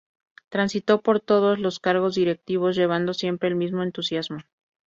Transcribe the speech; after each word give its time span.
Transitó 0.49 1.03
por 1.03 1.19
todos 1.19 1.59
los 1.59 1.79
cargo 1.79 2.09
directivos, 2.09 2.75
llevando 2.75 3.13
siempre 3.13 3.49
el 3.49 3.55
mismo 3.55 3.83
entusiasmo. 3.83 4.39